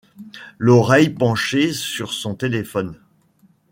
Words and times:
L'oreille 0.57 1.11
penchée 1.11 1.73
sur 1.73 2.11
son 2.11 2.33
téléphone. 2.33 2.99